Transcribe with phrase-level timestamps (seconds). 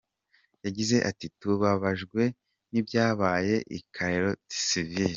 [0.65, 2.21] Yagize ati “Tubabajwe
[2.71, 5.09] n’ibyabaye i Charlottesville.